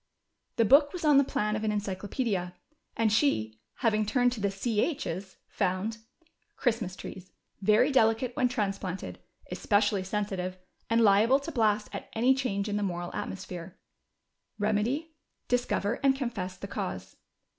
[0.55, 2.53] The book was on the plan of an encycloj)O0dia,
[2.97, 5.99] and she, having turned to the ch's/' found:
[6.57, 7.31] Christmas trees—
[7.71, 9.19] very delicate when transplanted,
[9.51, 10.57] especially sensitive,
[10.89, 13.77] and liable to blast at any change in the moral atmosphere.
[14.59, 15.09] Keniedy:
[15.47, 17.17] discover and confess the cause."